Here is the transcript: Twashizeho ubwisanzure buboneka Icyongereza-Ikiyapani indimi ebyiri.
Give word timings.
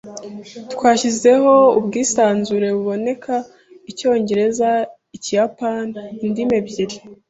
Twashizeho 0.73 1.53
ubwisanzure 1.79 2.67
buboneka 2.75 3.33
Icyongereza-Ikiyapani 3.91 6.01
indimi 6.25 6.53
ebyiri. 6.61 6.97